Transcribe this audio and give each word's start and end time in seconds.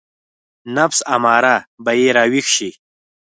نفس 0.75 0.99
اماره 1.15 1.55
به 1.83 1.91
يې 1.99 2.07
راويښ 2.17 2.47
شي. 2.55 2.71